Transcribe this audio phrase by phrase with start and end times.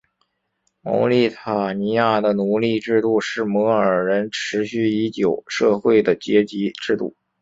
[0.81, 7.15] 茅利塔尼亚的奴隶制度是摩尔人持续已久社会的阶级制度。